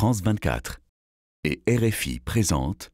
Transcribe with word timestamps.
France 0.00 0.22
24 0.22 0.80
et 1.44 1.62
RFI 1.68 2.20
présente 2.20 2.90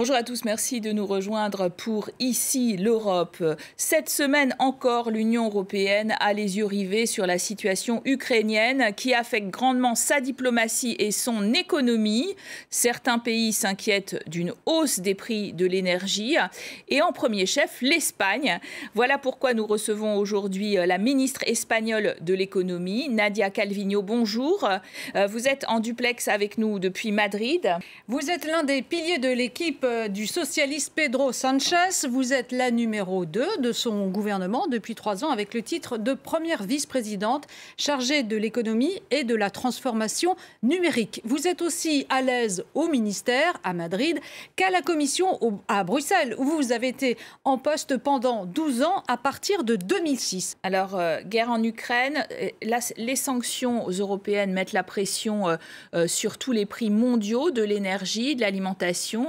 Bonjour 0.00 0.16
à 0.16 0.22
tous, 0.22 0.46
merci 0.46 0.80
de 0.80 0.92
nous 0.92 1.04
rejoindre 1.04 1.68
pour 1.68 2.08
Ici 2.20 2.78
l'Europe. 2.78 3.44
Cette 3.76 4.08
semaine 4.08 4.56
encore, 4.58 5.10
l'Union 5.10 5.44
européenne 5.44 6.14
a 6.20 6.32
les 6.32 6.56
yeux 6.56 6.64
rivés 6.64 7.04
sur 7.04 7.26
la 7.26 7.36
situation 7.36 8.00
ukrainienne 8.06 8.94
qui 8.96 9.12
affecte 9.12 9.50
grandement 9.50 9.94
sa 9.94 10.22
diplomatie 10.22 10.96
et 10.98 11.10
son 11.10 11.52
économie. 11.52 12.34
Certains 12.70 13.18
pays 13.18 13.52
s'inquiètent 13.52 14.26
d'une 14.26 14.54
hausse 14.64 15.00
des 15.00 15.14
prix 15.14 15.52
de 15.52 15.66
l'énergie 15.66 16.38
et 16.88 17.02
en 17.02 17.12
premier 17.12 17.44
chef 17.44 17.82
l'Espagne. 17.82 18.58
Voilà 18.94 19.18
pourquoi 19.18 19.52
nous 19.52 19.66
recevons 19.66 20.16
aujourd'hui 20.16 20.76
la 20.76 20.96
ministre 20.96 21.42
espagnole 21.46 22.16
de 22.22 22.32
l'économie, 22.32 23.10
Nadia 23.10 23.50
Calvino. 23.50 24.00
Bonjour. 24.00 24.66
Vous 25.28 25.46
êtes 25.46 25.66
en 25.68 25.78
duplex 25.78 26.26
avec 26.28 26.56
nous 26.56 26.78
depuis 26.78 27.12
Madrid. 27.12 27.76
Vous 28.08 28.30
êtes 28.30 28.46
l'un 28.46 28.64
des 28.64 28.80
piliers 28.80 29.18
de 29.18 29.28
l'équipe 29.28 29.84
euh, 29.90 30.08
du 30.08 30.26
socialiste 30.26 30.92
Pedro 30.94 31.32
Sanchez. 31.32 32.06
Vous 32.08 32.32
êtes 32.32 32.52
la 32.52 32.70
numéro 32.70 33.24
2 33.24 33.58
de 33.58 33.72
son 33.72 34.08
gouvernement 34.08 34.66
depuis 34.68 34.94
trois 34.94 35.24
ans 35.24 35.30
avec 35.30 35.52
le 35.52 35.62
titre 35.62 35.98
de 35.98 36.14
première 36.14 36.62
vice-présidente 36.62 37.46
chargée 37.76 38.22
de 38.22 38.36
l'économie 38.36 39.02
et 39.10 39.24
de 39.24 39.34
la 39.34 39.50
transformation 39.50 40.36
numérique. 40.62 41.20
Vous 41.24 41.48
êtes 41.48 41.60
aussi 41.60 42.06
à 42.08 42.22
l'aise 42.22 42.64
au 42.74 42.86
ministère, 42.86 43.58
à 43.64 43.72
Madrid, 43.72 44.20
qu'à 44.54 44.70
la 44.70 44.80
commission 44.80 45.38
à 45.66 45.82
Bruxelles, 45.82 46.34
où 46.38 46.44
vous 46.44 46.72
avez 46.72 46.88
été 46.88 47.18
en 47.44 47.58
poste 47.58 47.96
pendant 47.96 48.46
12 48.46 48.82
ans 48.82 49.02
à 49.08 49.16
partir 49.16 49.64
de 49.64 49.76
2006. 49.76 50.56
Alors, 50.62 50.94
euh, 50.94 51.20
guerre 51.22 51.50
en 51.50 51.62
Ukraine, 51.62 52.26
euh, 52.32 52.78
les 52.96 53.16
sanctions 53.16 53.88
européennes 53.88 54.52
mettent 54.52 54.72
la 54.72 54.84
pression 54.84 55.46
sur 56.06 56.38
tous 56.38 56.52
les 56.52 56.66
prix 56.66 56.90
mondiaux 56.90 57.50
de 57.50 57.62
l'énergie, 57.62 58.36
de 58.36 58.40
l'alimentation. 58.40 59.28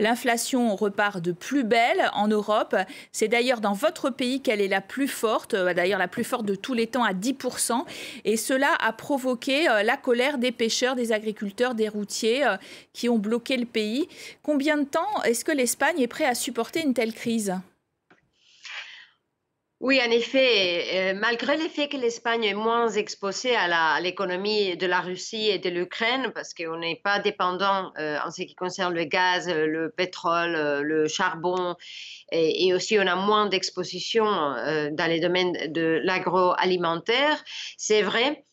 L'inflation 0.00 0.74
repart 0.76 1.20
de 1.20 1.30
plus 1.30 1.62
belle 1.62 2.10
en 2.14 2.26
Europe. 2.26 2.74
C'est 3.12 3.28
d'ailleurs 3.28 3.60
dans 3.60 3.74
votre 3.74 4.08
pays 4.08 4.40
qu'elle 4.40 4.62
est 4.62 4.68
la 4.68 4.80
plus 4.80 5.08
forte, 5.08 5.52
euh, 5.52 5.74
d'ailleurs 5.74 5.98
la 5.98 6.08
plus 6.08 6.24
forte 6.24 6.46
de 6.46 6.54
tous 6.54 6.72
les 6.72 6.86
temps 6.86 7.04
à 7.04 7.12
10%. 7.12 7.84
Et 8.24 8.38
cela 8.38 8.74
a 8.80 8.94
provoqué 8.94 9.68
euh, 9.68 9.82
la 9.82 9.98
colère 9.98 10.38
des 10.38 10.52
pêcheurs, 10.52 10.96
des 10.96 11.12
agriculteurs, 11.12 11.74
des 11.74 11.90
routiers 11.90 12.46
euh, 12.46 12.56
qui 12.94 13.10
ont 13.10 13.18
bloqué 13.18 13.58
le 13.58 13.66
pays. 13.66 14.08
Combien 14.42 14.78
de 14.78 14.84
temps 14.84 15.22
est-ce 15.26 15.44
que 15.44 15.52
l'Espagne 15.52 16.00
est 16.00 16.08
prête 16.08 16.28
à 16.28 16.34
supporter 16.34 16.80
une 16.80 16.94
telle 16.94 17.12
crise? 17.12 17.60
Oui, 19.80 19.98
en 20.06 20.10
effet, 20.10 21.14
euh, 21.14 21.18
malgré 21.18 21.56
le 21.56 21.66
fait 21.66 21.88
que 21.88 21.96
l'Espagne 21.96 22.44
est 22.44 22.52
moins 22.52 22.90
exposée 22.90 23.56
à 23.56 23.98
l'économie 24.02 24.76
de 24.76 24.86
la 24.86 25.00
Russie 25.00 25.48
et 25.48 25.58
de 25.58 25.70
l'Ukraine, 25.70 26.32
parce 26.34 26.52
qu'on 26.52 26.76
n'est 26.76 27.00
pas 27.02 27.18
dépendant 27.18 27.90
euh, 27.98 28.18
en 28.22 28.30
ce 28.30 28.42
qui 28.42 28.54
concerne 28.54 28.92
le 28.92 29.04
gaz, 29.04 29.48
le 29.48 29.90
pétrole, 29.90 30.54
euh, 30.54 30.82
le 30.82 31.08
charbon, 31.08 31.76
et, 32.30 32.66
et 32.66 32.74
aussi 32.74 32.98
on 32.98 33.06
a 33.06 33.16
moins 33.16 33.46
d'exposition 33.46 34.24
dans 34.24 35.08
les 35.08 35.18
domaines 35.18 35.72
de 35.72 35.98
l'agroalimentaire, 36.04 37.42
c'est 37.78 38.02
vrai 38.02 38.44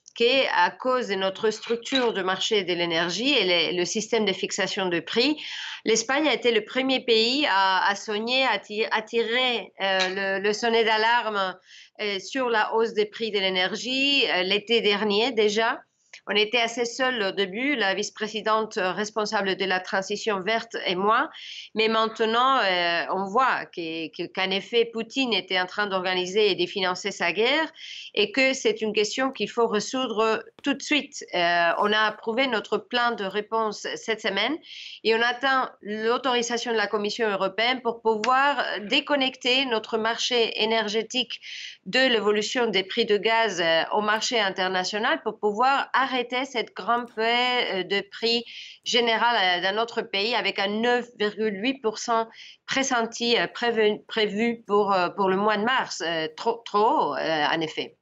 à 0.54 0.72
cause 0.72 1.08
de 1.08 1.16
notre 1.16 1.52
structure 1.52 2.14
de 2.14 2.22
marché 2.22 2.64
de 2.64 2.74
l'énergie 2.74 3.34
et 3.34 3.74
le, 3.74 3.86
système 3.86 4.26
de 4.26 4.34
fixation 4.34 4.88
de 4.88 5.00
prix, 5.00 5.38
l'Espagne 5.86 6.28
a 6.28 6.34
été 6.34 6.52
le 6.52 6.66
premier 6.66 7.02
pays 7.04 7.46
à, 7.50 7.88
à 7.88 7.96
sonner, 7.96 8.44
à, 8.46 8.58
tirer 8.58 9.74
euh, 9.82 10.40
le, 10.40 10.54
sonnet 10.54 10.84
d'alarme 10.84 11.56
euh, 12.02 12.20
sur 12.20 12.50
la 12.50 12.74
hausse 12.74 12.94
des 12.94 13.06
prix 13.06 13.32
de 13.32 13.40
l'énergie 13.40 14.26
euh, 14.30 14.44
l'été 14.44 14.82
dernier 14.82 15.32
déjà. 15.32 15.80
On 16.30 16.36
était 16.36 16.60
assez 16.60 16.86
seuls 16.86 17.22
au 17.22 17.32
début, 17.32 17.76
la 17.76 17.94
vice-présidente 17.94 18.78
responsable 18.82 19.56
de 19.56 19.66
la 19.66 19.80
transition 19.80 20.42
verte 20.42 20.76
et 20.86 20.96
moi, 20.96 21.30
mais 21.76 21.88
maintenant, 21.88 22.60
euh, 22.60 23.06
on 23.12 23.26
voit 23.26 23.66
qu'en 23.66 24.50
effet, 24.52 24.86
Poutine 24.86 25.34
était 25.34 25.60
en 25.60 25.66
train 25.66 25.88
d'organiser 25.88 26.52
et 26.52 26.56
de 26.56 26.66
financer 26.66 27.12
sa 27.12 27.32
guerre 27.32 27.72
et 28.14 28.32
que 28.32 28.54
c'est 28.54 28.82
une 28.82 28.94
question 28.94 29.32
qu'il 29.32 29.50
faut 29.50 29.68
résoudre 29.68 30.44
tout 30.64 30.74
de 30.74 30.82
suite. 30.82 31.24
Euh, 31.34 31.72
on 31.80 31.92
a 31.92 32.00
approuvé 32.00 32.48
notre 32.48 32.78
plan 32.78 33.12
de 33.12 33.24
réponse 33.24 33.88
cette 33.96 34.22
semaine 34.22 34.56
et 35.04 35.16
on 35.16 35.22
attend 35.22 35.70
l'autorisation 35.82 36.72
de 36.72 36.78
la 36.78 36.88
Commission 36.88 37.30
européenne 37.30 37.82
pour 37.82 38.02
pouvoir 38.02 38.64
déconnecter 38.82 39.66
notre 39.66 39.98
marché 39.98 40.62
énergétique 40.62 41.40
de 41.86 42.00
l'évolution 42.00 42.68
des 42.68 42.84
prix 42.84 43.06
de 43.06 43.18
gaz 43.18 43.62
euh, 43.62 43.84
au 43.94 44.02
marché 44.02 44.40
international 44.40 45.22
pour 45.24 45.40
pouvoir 45.40 45.90
arrêter 45.98 46.46
cette 46.46 46.76
grande 46.76 47.14
paix 47.14 47.80
euh, 47.80 47.84
de 47.84 48.02
prix 48.12 48.44
général 48.84 49.36
euh, 49.36 49.64
dans 49.64 49.76
notre 49.76 50.02
pays 50.02 50.36
avec 50.36 50.60
un 50.60 50.68
9,8% 50.68 52.28
pressenti 52.66 53.38
euh, 53.38 53.48
prévu, 53.48 54.64
pour, 54.68 54.92
le 54.92 55.36
mois 55.36 55.58
de 55.58 55.64
mars. 55.64 56.04
Trop, 56.36 56.62
trop 56.66 57.16
en 57.16 57.62
effet. 57.62 57.98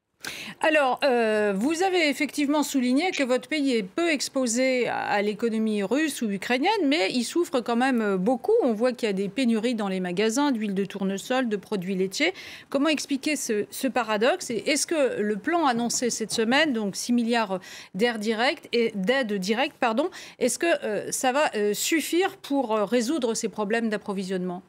Alors, 0.62 1.00
euh, 1.04 1.54
vous 1.56 1.84
avez 1.84 2.10
effectivement 2.10 2.64
souligné 2.64 3.12
que 3.12 3.24
votre 3.24 3.48
pays 3.48 3.74
est 3.76 3.84
peu 3.84 4.10
exposé 4.10 4.88
à, 4.88 5.22
l'économie 5.22 5.84
russe 5.84 6.22
ou 6.22 6.30
ukrainienne, 6.30 6.72
mais 6.86 7.12
il 7.12 7.24
souffre 7.24 7.60
quand 7.60 7.76
même 7.76 8.16
beaucoup. 8.18 8.54
On 8.64 8.74
voit 8.74 8.92
qu'il 8.92 9.08
y 9.08 9.10
a 9.10 9.14
des 9.14 9.30
pénuries 9.30 9.76
dans 9.76 9.88
les 9.88 10.00
magasins 10.00 10.52
d'huile 10.52 10.74
de 10.74 10.86
tournesol, 10.86 11.50
de 11.50 11.56
produits 11.58 11.96
laitiers. 11.96 12.34
Comment 12.70 12.90
expliquer 12.90 13.36
ce, 13.36 13.88
paradoxe 13.88 14.50
est-ce 14.50 14.88
que 14.88 15.22
le 15.22 15.36
plan 15.36 15.66
annoncé 15.66 16.10
cette 16.10 16.32
semaine, 16.32 16.74
donc 16.74 16.96
6 16.96 17.14
milliards 17.14 17.60
d'aide 17.94 18.20
directe, 18.20 19.76
pardon, 19.80 20.10
est-ce 20.40 20.58
que 20.58 20.66
euh, 20.84 21.12
ça 21.12 21.32
va 21.32 21.52
euh, 21.56 21.74
suffire 21.74 22.38
pour 22.38 22.72
résoudre 22.72 23.34
ces 23.36 23.50
problèmes 23.50 23.90
d'approvisionnement? 23.90 24.64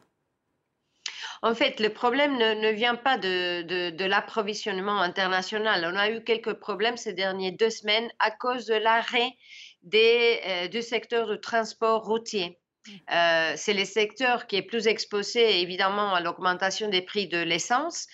En 1.41 1.53
fait, 1.53 1.79
le 1.79 1.89
problème 1.89 2.37
ne, 2.37 2.71
vient 2.71 2.95
pas 2.95 3.17
de, 3.17 4.05
l'approvisionnement 4.05 5.01
international. 5.01 5.89
On 5.91 5.97
a 5.97 6.09
eu 6.09 6.23
quelques 6.23 6.53
problèmes 6.53 6.97
ces 6.97 7.13
dernières 7.13 7.53
deux 7.53 7.69
semaines 7.69 8.09
à 8.19 8.31
cause 8.31 8.65
de 8.65 8.75
l'arrêt 8.75 9.31
euh, 9.93 10.67
du 10.67 10.81
secteur 10.81 11.29
du 11.29 11.39
transport 11.39 12.03
routier. 12.03 12.59
Euh, 13.11 13.53
c'est 13.55 13.73
le 13.73 13.85
secteur 13.85 14.47
qui 14.47 14.55
est 14.55 14.61
plus 14.61 14.87
exposé 14.87 15.61
évidemment 15.61 16.13
à 16.13 16.21
l'augmentation 16.21 16.89
des 16.89 17.01
prix 17.01 17.27
de 17.27 17.39
l'essence. 17.39 18.07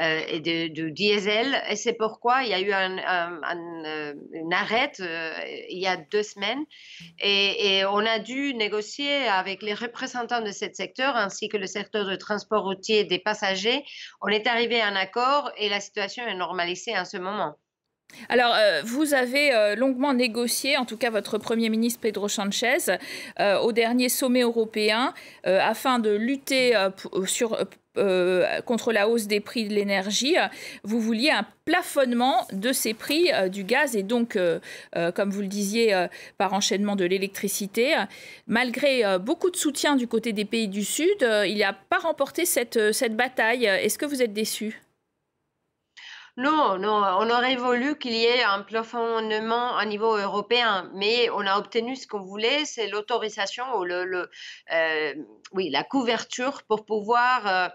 Euh, 0.00 0.22
et 0.28 0.40
de, 0.40 0.88
diesel. 0.88 1.60
Et 1.68 1.76
c'est 1.76 1.94
pourquoi 1.94 2.44
il 2.44 2.50
y 2.50 2.54
a 2.54 2.60
eu 2.60 2.72
un, 2.72 2.96
euh, 2.98 4.14
une 4.32 4.54
arrêt 4.54 4.92
euh, 5.00 5.32
il 5.68 5.78
y 5.78 5.86
a 5.86 5.96
deux 5.96 6.22
semaines. 6.22 6.64
Et, 7.22 7.84
on 7.84 8.06
a 8.06 8.18
dû 8.18 8.54
négocier 8.54 9.26
avec 9.28 9.62
les 9.62 9.74
représentants 9.74 10.42
de 10.42 10.52
ce 10.52 10.66
secteur 10.72 11.16
ainsi 11.16 11.48
que 11.48 11.56
le 11.56 11.66
secteur 11.66 12.06
de 12.06 12.16
transport 12.16 12.62
routier 12.62 13.04
des 13.04 13.18
passagers. 13.18 13.84
On 14.20 14.28
est 14.28 14.46
arrivé 14.46 14.80
à 14.80 14.86
un 14.86 14.96
accord 14.96 15.50
et 15.56 15.68
la 15.68 15.80
situation 15.80 16.26
est 16.26 16.36
normalisée 16.36 16.96
en 16.96 17.04
ce 17.04 17.16
moment. 17.16 17.56
Alors, 18.28 18.54
vous 18.84 19.14
avez 19.14 19.74
longuement 19.76 20.12
négocié, 20.14 20.76
en 20.76 20.84
tout 20.84 20.96
cas 20.96 21.10
votre 21.10 21.38
Premier 21.38 21.68
ministre 21.68 22.00
Pedro 22.00 22.28
Sanchez, 22.28 22.78
au 23.62 23.72
dernier 23.72 24.08
sommet 24.08 24.42
européen, 24.42 25.14
afin 25.44 25.98
de 25.98 26.10
lutter 26.10 26.76
euh, 27.98 28.60
contre 28.62 28.92
la 28.92 29.08
hausse 29.08 29.26
des 29.26 29.40
prix 29.40 29.66
de 29.66 29.74
l'énergie, 29.74 30.36
vous 30.84 31.00
vouliez 31.00 31.30
un 31.30 31.44
plafonnement 31.64 32.46
de 32.52 32.72
ces 32.72 32.94
prix 32.94 33.32
euh, 33.32 33.48
du 33.48 33.64
gaz 33.64 33.96
et 33.96 34.04
donc, 34.04 34.36
euh, 34.36 34.60
comme 35.14 35.30
vous 35.30 35.40
le 35.40 35.48
disiez, 35.48 36.06
par 36.38 36.52
enchaînement 36.52 36.94
de 36.94 37.04
l'électricité. 37.04 37.96
Malgré 38.46 39.18
beaucoup 39.18 39.50
de 39.50 39.56
soutien 39.56 39.96
du 39.96 40.06
côté 40.06 40.32
des 40.32 40.44
pays 40.44 40.68
du 40.68 40.84
Sud, 40.84 41.08
il 41.20 41.58
n'a 41.58 41.72
pas 41.72 41.98
remporté 41.98 42.44
cette, 42.44 42.92
cette 42.92 43.16
bataille. 43.16 43.64
Est-ce 43.64 43.98
que 43.98 44.06
vous 44.06 44.22
êtes 44.22 44.32
déçu? 44.32 44.80
Non, 46.40 46.78
non, 46.78 47.02
on 47.20 47.30
aurait 47.30 47.56
voulu 47.56 47.98
qu'il 47.98 48.12
y 48.12 48.24
ait 48.24 48.42
un 48.42 48.62
plafonnement 48.62 49.76
au 49.78 49.84
niveau 49.84 50.16
européen, 50.16 50.90
mais 50.94 51.28
on 51.30 51.46
a 51.46 51.58
obtenu 51.58 51.96
ce 51.96 52.06
qu'on 52.06 52.22
voulait, 52.22 52.64
c'est 52.64 52.88
l'autorisation 52.88 53.64
ou 53.76 53.84
le, 53.84 54.30
oui, 55.52 55.70
la 55.70 55.84
couverture 55.84 56.62
pour 56.64 56.84
pouvoir 56.84 57.70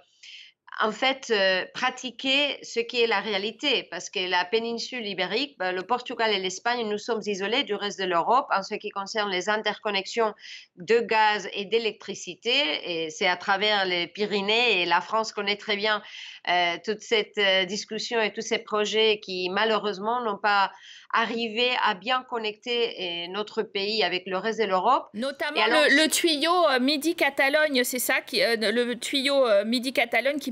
en 0.81 0.91
fait, 0.91 1.31
euh, 1.31 1.63
pratiquer 1.73 2.59
ce 2.61 2.81
qui 2.81 3.01
est 3.01 3.07
la 3.07 3.21
réalité, 3.21 3.87
parce 3.89 4.09
que 4.09 4.19
la 4.29 4.43
péninsule 4.43 5.05
ibérique, 5.05 5.57
ben, 5.57 5.71
le 5.71 5.83
Portugal 5.83 6.31
et 6.33 6.39
l'Espagne, 6.39 6.87
nous 6.89 6.97
sommes 6.97 7.21
isolés 7.25 7.63
du 7.63 7.75
reste 7.75 7.99
de 7.99 8.05
l'Europe 8.05 8.47
en 8.51 8.61
ce 8.61 8.75
qui 8.75 8.89
concerne 8.89 9.31
les 9.31 9.47
interconnexions 9.47 10.33
de 10.75 10.99
gaz 10.99 11.47
et 11.53 11.65
d'électricité, 11.65 12.51
et 12.83 13.09
c'est 13.09 13.27
à 13.27 13.37
travers 13.37 13.85
les 13.85 14.07
Pyrénées, 14.07 14.81
et 14.81 14.85
la 14.85 14.99
France 14.99 15.31
connaît 15.31 15.55
très 15.55 15.77
bien 15.77 16.03
euh, 16.49 16.75
toute 16.83 17.01
cette 17.01 17.37
euh, 17.37 17.63
discussion 17.65 18.19
et 18.19 18.33
tous 18.33 18.41
ces 18.41 18.59
projets 18.59 19.19
qui, 19.21 19.49
malheureusement, 19.49 20.21
n'ont 20.21 20.37
pas 20.37 20.71
arriver 21.13 21.69
à 21.85 21.93
bien 21.93 22.23
connecter 22.29 23.29
notre 23.29 23.61
pays 23.61 24.03
avec 24.03 24.23
le 24.25 24.37
reste 24.37 24.59
de 24.59 24.65
l'Europe. 24.65 25.07
Notamment 25.13 25.61
le, 25.65 26.07
tuyau 26.09 26.51
Midi-Catalogne, 26.81 27.85
c'est 27.85 27.99
ça, 27.99 28.19
qui, 28.19 28.41
le 28.41 28.93
tuyau 28.95 29.45
Midi-Catalogne 29.63 30.39
qui 30.39 30.51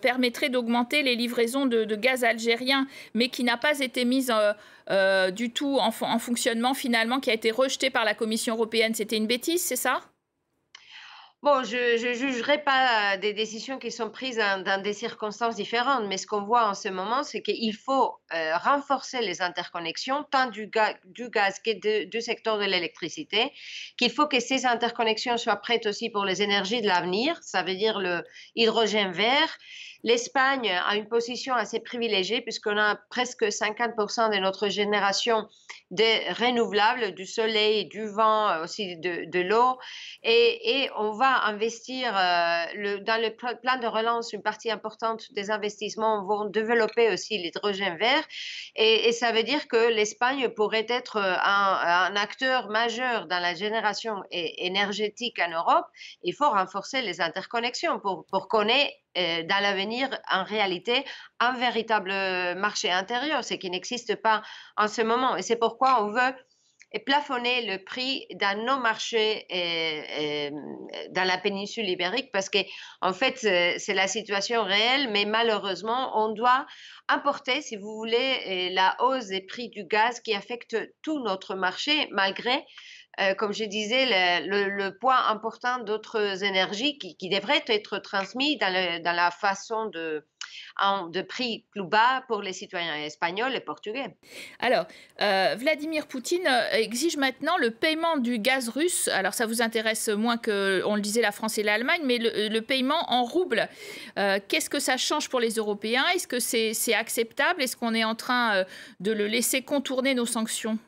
permettrait 0.00 0.48
d'augmenter 0.48 1.02
les 1.02 1.16
livraisons 1.16 1.66
de, 1.66 1.96
gaz 1.96 2.24
algérien, 2.24 2.86
mais 3.14 3.28
qui 3.28 3.44
n'a 3.44 3.56
pas 3.56 3.78
été 3.80 4.04
mise 4.04 4.32
du 5.32 5.50
tout 5.52 5.78
en, 5.78 5.88
en 5.88 6.18
fonctionnement 6.18 6.74
finalement, 6.74 7.20
qui 7.20 7.30
a 7.30 7.34
été 7.34 7.50
rejeté 7.50 7.90
par 7.90 8.04
la 8.04 8.14
Commission 8.14 8.54
européenne. 8.54 8.94
C'était 8.94 9.16
une 9.16 9.26
bêtise, 9.26 9.62
c'est 9.62 9.76
ça? 9.76 10.00
Bon, 11.42 11.62
je 11.62 12.08
ne 12.08 12.14
jugerai 12.14 12.64
pas 12.64 13.14
euh, 13.14 13.18
des 13.18 13.34
décisions 13.34 13.78
qui 13.78 13.92
sont 13.92 14.10
prises 14.10 14.38
dans, 14.38 14.82
des 14.82 14.94
circonstances 14.94 15.54
différentes, 15.54 16.06
mais 16.08 16.16
ce 16.16 16.26
qu'on 16.26 16.42
voit 16.42 16.66
en 16.66 16.74
ce 16.74 16.88
moment, 16.88 17.22
c'est 17.22 17.42
qu'il 17.42 17.76
faut 17.76 18.16
euh, 18.32 18.56
renforcer 18.56 19.20
les 19.20 19.42
interconnexions, 19.42 20.24
tant 20.30 20.48
du, 20.48 20.70
du 21.04 21.28
gaz 21.28 21.60
que 21.60 22.04
du 22.06 22.20
secteur 22.22 22.58
de 22.58 22.64
l'électricité, 22.64 23.52
qu'il 23.98 24.10
faut 24.10 24.26
que 24.26 24.40
ces 24.40 24.64
interconnexions 24.64 25.36
soient 25.36 25.56
prêtes 25.56 25.86
aussi 25.86 26.08
pour 26.08 26.24
les 26.24 26.40
énergies 26.42 26.80
de 26.80 26.88
l'avenir, 26.88 27.38
ça 27.42 27.62
veut 27.62 27.76
dire 27.76 28.00
le 28.00 28.24
hydrogène 28.54 29.12
vert, 29.12 29.58
L'Espagne 30.06 30.70
a 30.70 30.94
une 30.94 31.08
position 31.08 31.52
assez 31.56 31.80
privilégiée 31.80 32.40
puisqu'on 32.40 32.78
a 32.78 32.94
presque 33.10 33.42
50% 33.42 34.32
de 34.32 34.38
notre 34.38 34.68
génération 34.68 35.48
de 35.90 36.32
renouvelables, 36.44 37.12
du 37.12 37.26
soleil, 37.26 37.86
du 37.86 38.06
vent, 38.06 38.62
aussi 38.62 38.96
de, 38.98 39.40
l'eau. 39.40 39.76
Et, 40.22 40.88
on 40.96 41.10
va 41.10 41.46
investir 41.46 42.16
euh, 42.16 43.00
dans 43.00 43.20
le 43.20 43.30
plan 43.34 43.80
de 43.80 43.86
relance, 43.88 44.32
une 44.32 44.42
partie 44.42 44.70
importante 44.70 45.32
des 45.32 45.50
investissements 45.50 46.24
vont 46.24 46.44
développer 46.44 47.12
aussi 47.12 47.38
l'hydrogène 47.38 47.98
vert. 47.98 48.24
Et, 48.76 49.10
ça 49.10 49.32
veut 49.32 49.42
dire 49.42 49.66
que 49.66 49.92
l'Espagne 49.92 50.50
pourrait 50.50 50.86
être 50.88 51.16
un, 51.18 52.14
acteur 52.14 52.68
majeur 52.68 53.26
dans 53.26 53.40
la 53.40 53.54
génération 53.54 54.22
énergétique 54.30 55.40
en 55.40 55.50
Europe. 55.50 55.86
Il 56.22 56.32
faut 56.32 56.48
renforcer 56.48 57.02
les 57.02 57.20
interconnexions 57.20 57.98
pour, 57.98 58.24
pour 58.30 58.46
qu'on 58.46 58.68
ait 58.68 58.94
euh, 58.94 59.05
dans 59.16 59.62
l'avenir, 59.62 60.08
en 60.30 60.44
réalité, 60.44 61.04
un 61.40 61.52
véritable 61.52 62.10
marché 62.56 62.90
intérieur, 62.90 63.44
ce 63.44 63.54
qui 63.54 63.70
n'existe 63.70 64.16
pas 64.16 64.42
en 64.76 64.88
ce 64.88 65.02
moment. 65.02 65.36
Et 65.36 65.42
c'est 65.42 65.56
pourquoi 65.56 66.04
on 66.04 66.10
veut 66.10 66.34
plafonner 67.04 67.66
le 67.66 67.82
prix 67.84 68.26
dans 68.36 68.64
nos 68.64 68.78
marchés 68.78 69.44
euh, 69.52 70.02
euh, 70.18 70.50
dans 71.10 71.24
la 71.24 71.36
péninsule 71.38 71.88
ibérique 71.88 72.30
parce 72.32 72.48
que 72.48 72.58
en 73.00 73.12
fait 73.12 73.38
c'est 73.38 73.94
la 73.94 74.08
situation 74.08 74.64
réelle 74.64 75.10
mais 75.10 75.24
malheureusement 75.24 76.12
on 76.24 76.32
doit 76.32 76.66
importer 77.08 77.60
si 77.60 77.76
vous 77.76 77.94
voulez 77.96 78.70
la 78.70 78.96
hausse 79.00 79.26
des 79.26 79.40
prix 79.40 79.68
du 79.68 79.84
gaz 79.84 80.20
qui 80.20 80.34
affecte 80.34 80.76
tout 81.02 81.18
notre 81.20 81.54
marché 81.54 82.08
malgré 82.12 82.64
euh, 83.20 83.34
comme 83.34 83.52
je 83.52 83.64
disais, 83.64 84.06
le, 84.46 84.90
poids 84.90 85.28
important 85.28 85.78
d'autres 85.78 86.44
énergies 86.44 86.98
qui, 86.98 87.28
devraient 87.28 87.64
être 87.66 87.98
transmis 87.98 88.58
dans, 88.58 88.72
la 88.72 89.30
façon 89.30 89.86
de, 89.86 90.22
prix 91.22 91.64
plus 91.70 91.84
bas 91.84 92.24
pour 92.28 92.42
les 92.42 92.52
citoyens 92.52 92.94
espagnols 92.96 93.54
et 93.54 93.60
portugais. 93.60 94.16
Alors, 94.60 94.86
euh, 95.22 95.54
Vladimir 95.58 96.06
Poutine 96.06 96.46
euh, 96.46 96.72
exige 96.72 97.16
maintenant 97.16 97.56
le 97.56 97.70
paiement 97.70 98.18
du 98.18 98.38
gaz 98.38 98.68
russe. 98.68 99.08
Alors, 99.08 99.32
ça 99.32 99.46
vous 99.46 99.62
intéresse 99.62 100.08
moins 100.08 100.36
que, 100.36 100.82
on 100.84 100.94
le 100.94 101.00
disait, 101.00 101.22
la 101.22 101.32
France 101.32 101.56
et 101.56 101.62
l'Allemagne, 101.62 102.02
mais 102.04 102.18
le, 102.18 102.60
paiement 102.60 103.10
en 103.12 103.24
roubles. 103.24 103.68
Qu'est-ce 104.16 104.68
que 104.68 104.78
ça 104.78 104.96
change 104.96 105.28
pour 105.28 105.40
les 105.40 105.54
Européens? 105.54 106.04
Est-ce 106.14 106.26
que 106.26 106.40
c'est 106.40 106.94
acceptable? 106.94 107.62
Est-ce 107.62 107.76
qu'on 107.76 107.94
est 107.94 108.04
en 108.04 108.14
train 108.14 108.64
de 109.00 109.12
le 109.12 109.26
laisser 109.26 109.62
contourner 109.62 110.14
nos 110.14 110.26
sanctions? 110.26 110.78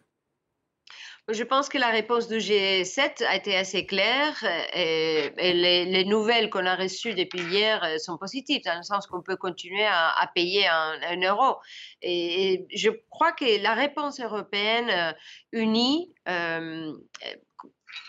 Je 1.30 1.42
pense 1.42 1.68
que 1.68 1.76
la 1.76 1.88
réponse 1.88 2.26
du 2.28 2.36
G7 2.38 3.24
a 3.24 3.36
été 3.36 3.54
assez 3.54 3.84
claire 3.84 4.42
et, 4.74 5.30
les, 5.36 6.04
nouvelles 6.04 6.48
qu'on 6.48 6.64
a 6.64 6.74
reçues 6.74 7.14
depuis 7.14 7.40
hier 7.40 7.82
euh, 7.84 7.98
sont 7.98 8.16
positives, 8.16 8.62
dans 8.64 8.76
le 8.76 8.82
sens 8.82 9.06
qu'on 9.06 9.20
peut 9.20 9.36
continuer 9.36 9.84
à, 9.84 10.30
payer 10.34 10.66
un, 10.66 11.20
euro. 11.22 11.58
Et, 12.00 12.66
je 12.74 12.90
crois 13.10 13.32
que 13.32 13.62
la 13.62 13.74
réponse 13.74 14.20
européenne 14.20 14.88
euh, 14.90 15.12
unie 15.52 16.14
euh, 16.28 16.92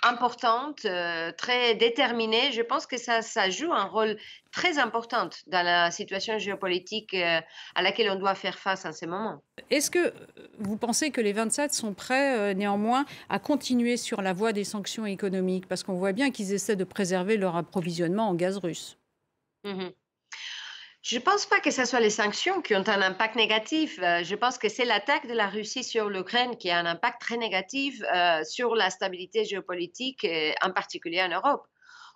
importante, 0.03 0.85
euh, 0.85 1.31
très 1.31 1.75
déterminée. 1.75 2.51
Je 2.51 2.61
pense 2.61 2.85
que 2.85 2.97
ça, 2.97 3.21
ça, 3.21 3.49
joue 3.49 3.71
un 3.73 3.85
rôle 3.85 4.17
très 4.51 4.79
important 4.79 5.29
dans 5.47 5.63
la 5.63 5.91
situation 5.91 6.37
géopolitique 6.39 7.13
euh, 7.13 7.39
à 7.75 7.81
laquelle 7.81 8.09
on 8.09 8.15
doit 8.15 8.35
faire 8.35 8.57
face 8.57 8.85
en 8.85 8.93
ce 8.93 9.05
moment. 9.05 9.41
Est-ce 9.69 9.91
que 9.91 10.13
vous 10.59 10.77
pensez 10.77 11.11
que 11.11 11.21
les 11.21 11.33
27 11.33 11.73
sont 11.73 11.93
prêts 11.93 12.37
euh, 12.37 12.53
néanmoins 12.53 13.05
à 13.29 13.39
continuer 13.39 13.97
sur 13.97 14.21
la 14.21 14.33
voie 14.33 14.53
des 14.53 14.63
sanctions 14.63 15.05
économiques? 15.05 15.67
Parce 15.67 15.83
qu'on 15.83 15.95
voit 15.95 16.13
bien 16.13 16.31
qu'ils 16.31 16.53
essaient 16.53 16.75
de 16.75 16.83
préserver 16.83 17.37
leur 17.37 17.55
approvisionnement 17.55 18.29
en 18.29 18.35
gaz 18.35 18.57
russe. 18.57 18.97
Mmh 19.63 19.89
je 21.01 21.15
ne 21.15 21.21
pense 21.21 21.45
pas 21.45 21.61
que 21.61 21.71
ce 21.71 21.85
soit 21.85 22.01
les 22.01 22.09
sanctions 22.09 22.61
qui 22.61 22.75
ont 22.75 22.87
un 22.87 23.01
impact 23.01 23.35
négatif. 23.35 23.99
Euh, 24.03 24.23
je 24.23 24.35
pense 24.35 24.57
que 24.57 24.67
c'est 24.67 24.83
l'attaque 24.83 25.27
de 25.27 25.33
la 25.33 25.47
Russie 25.47 25.83
sur 25.83 26.09
l'Ukraine 26.09 26.57
qui 26.57 26.69
a 26.69 26.77
un 26.77 26.85
impact 26.85 27.21
très 27.21 27.37
négatif 27.37 28.01
euh, 28.13 28.43
sur 28.43 28.75
la 28.75 28.89
stabilité 28.89 29.45
géopolitique, 29.45 30.25
euh, 30.25 30.51
en 30.61 30.71
particulier 30.71 31.21
en 31.23 31.29
Europe. 31.29 31.65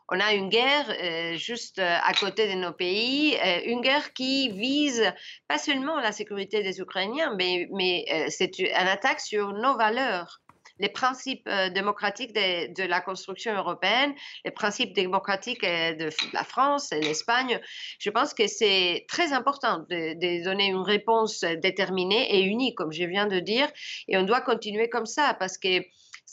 On 0.09 0.19
a 0.19 0.33
une 0.33 0.49
guerre 0.49 1.37
juste 1.37 1.79
à 1.79 2.13
côté 2.13 2.53
de 2.53 2.59
nos 2.59 2.73
pays, 2.73 3.37
une 3.65 3.79
guerre 3.79 4.11
qui 4.11 4.49
vise 4.49 5.01
pas 5.47 5.57
seulement 5.57 5.97
la 6.01 6.11
sécurité 6.11 6.61
des 6.61 6.81
Ukrainiens, 6.81 7.33
mais, 7.37 7.69
mais 7.71 8.03
c'est 8.29 8.59
une 8.59 8.67
attaque 8.75 9.21
sur 9.21 9.53
nos 9.53 9.77
valeurs 9.77 10.42
les 10.83 10.89
principes 10.89 11.47
euh, 11.47 11.69
démocratiques 11.69 12.33
de, 12.33 12.83
la 12.83 12.99
construction 12.99 13.55
européenne, 13.55 14.13
les 14.43 14.51
principes 14.51 14.93
démocratiques 14.93 15.63
euh, 15.63 15.93
de 15.93 16.09
la 16.33 16.43
France 16.43 16.91
et 16.91 16.99
l'Espagne. 16.99 17.61
Je 17.99 18.09
pense 18.09 18.33
que 18.33 18.47
c'est 18.47 19.05
très 19.07 19.31
important 19.31 19.79
de, 19.89 20.13
de, 20.13 20.43
donner 20.43 20.67
une 20.67 20.81
réponse 20.81 21.45
déterminée 21.61 22.35
et 22.35 22.43
unie, 22.43 22.75
comme 22.75 22.91
je 22.91 23.05
viens 23.05 23.27
de 23.27 23.39
dire, 23.39 23.69
et 24.09 24.17
on 24.17 24.23
doit 24.23 24.41
continuer 24.41 24.89
comme 24.89 25.05
ça 25.05 25.35
parce 25.39 25.57
que 25.57 25.81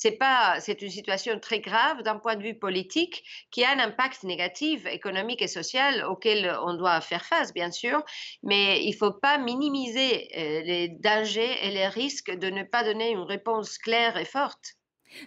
c'est 0.00 0.12
pas, 0.12 0.58
c'est 0.60 0.80
une 0.80 0.88
situation 0.88 1.38
très 1.38 1.60
grave 1.60 2.02
d'un 2.02 2.16
point 2.18 2.34
de 2.34 2.42
vue 2.42 2.58
politique 2.58 3.22
qui 3.50 3.64
a 3.64 3.70
un 3.72 3.78
impact 3.78 4.22
négatif 4.24 4.86
économique 4.86 5.42
et 5.42 5.46
social 5.46 6.06
auquel 6.06 6.56
on 6.64 6.72
doit 6.72 7.02
faire 7.02 7.26
face, 7.26 7.52
bien 7.52 7.70
sûr, 7.70 8.02
mais 8.42 8.82
il 8.82 8.94
faut 8.94 9.12
pas 9.12 9.36
minimiser 9.36 10.28
euh, 10.38 10.62
les 10.62 10.88
dangers 10.88 11.54
et 11.66 11.70
les 11.70 11.86
risques 11.86 12.30
de 12.30 12.48
ne 12.48 12.62
pas 12.62 12.82
donner 12.82 13.10
une 13.10 13.20
réponse 13.20 13.76
claire 13.76 14.16
et 14.16 14.24
forte. 14.24 14.79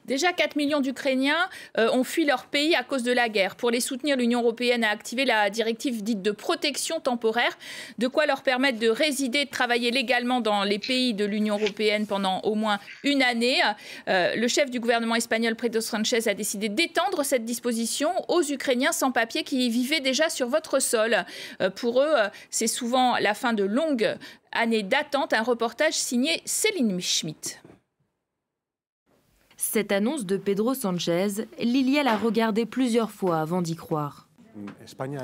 Déjà, 0.06 0.34
4 0.34 0.56
millions 0.56 0.82
d'Ukrainiens 0.82 1.50
euh, 1.78 1.90
ont 1.92 2.04
fui 2.04 2.26
leur 2.26 2.46
pays 2.46 2.76
à 2.76 2.84
cause 2.84 3.04
de 3.04 3.12
la 3.12 3.30
guerre. 3.30 3.56
Pour 3.56 3.72
les 3.72 3.80
soutenir, 3.80 4.18
l'Union 4.18 4.42
européenne 4.42 4.84
a 4.84 4.90
activé 4.90 5.26
la 5.26 5.50
directive 5.50 6.04
dite 6.04 6.22
de 6.22 6.32
protection 6.32 7.00
temporaire, 7.00 7.58
de 7.98 8.08
quoi 8.08 8.26
leur 8.26 8.44
permettre 8.44 8.80
de 8.80 8.90
résider 8.90 9.46
de 9.46 9.50
travailler 9.50 9.92
légalement 9.92 10.42
dans 10.42 10.64
les 10.64 10.80
pays 10.80 11.14
de 11.14 11.26
l'Union 11.26 11.58
européenne 11.58 12.08
pendant 12.08 12.40
au 12.42 12.56
moins 12.56 12.80
une 13.04 13.22
année. 13.22 13.62
Euh, 14.08 14.36
le 14.36 14.48
chef 14.48 14.70
du 14.70 14.80
gouvernement 14.80 15.16
espagnol, 15.16 15.56
Pedro 15.56 15.82
Sanchez, 15.82 16.28
a 16.28 16.34
décidé 16.34 16.70
d'étendre 16.70 17.24
cette 17.24 17.46
disposition 17.46 18.12
aux 18.28 18.44
Ukrainiens 18.44 18.92
sans 18.92 19.12
papier 19.12 19.44
qui 19.44 19.70
vivaient 19.70 20.00
déjà 20.00 20.30
sur 20.30 20.48
votre 20.48 20.80
sol. 20.82 21.26
Euh, 21.62 21.70
pour 21.70 22.02
eux, 22.02 22.14
c'est 22.50 22.68
souvent 22.68 23.18
la 23.18 23.34
fin 23.34 23.54
de 23.54 23.64
longues 23.64 24.16
années 24.52 24.84
d'attente. 24.84 25.34
Un 25.34 25.44
reportage 25.44 25.94
signé 25.94 26.42
Céline 26.46 27.00
Schmitt. 27.02 27.60
Cette 29.74 29.92
annonce 29.92 30.28
de 30.28 30.38
Pedro 30.38 30.76
Sanchez, 30.76 31.48
Liliel 31.60 32.08
a 32.08 32.16
regardé 32.16 32.68
plusieurs 32.68 33.10
fois 33.10 33.40
avant 33.40 33.64
d'y 33.64 33.76
croire. 33.76 34.28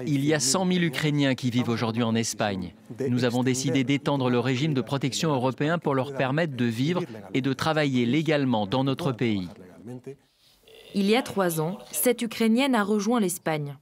Il 0.08 0.26
y 0.26 0.34
a 0.34 0.40
100 0.40 0.66
000 0.66 0.80
Ukrainiens 0.86 1.36
qui 1.36 1.52
vivent 1.52 1.70
aujourd'hui 1.70 2.02
en 2.02 2.16
Espagne. 2.16 2.74
Nous 3.10 3.26
avons 3.26 3.44
décidé 3.44 3.84
d'étendre 3.84 4.32
le 4.32 4.40
régime 4.40 4.74
de 4.74 4.82
protection 4.82 5.32
européen 5.32 5.78
pour 5.78 5.94
leur 5.94 6.16
permettre 6.16 6.56
de 6.56 6.66
vivre 6.66 7.04
et 7.36 7.42
de 7.42 7.54
travailler 7.54 8.08
légalement 8.08 8.66
dans 8.66 8.84
notre 8.84 9.12
pays. 9.12 9.50
Il 10.96 11.06
y 11.06 11.16
a 11.16 11.22
trois 11.22 11.62
ans, 11.62 11.78
cette 11.92 12.24
Ukrainienne 12.24 12.74
a 12.74 12.82
rejoint 12.84 13.20
l'Espagne. 13.20 13.78